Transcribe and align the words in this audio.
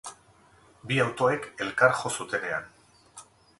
Bi 0.91 0.97
autoek 1.03 1.45
elkar 1.67 1.95
jo 2.01 2.13
zutenean. 2.19 2.69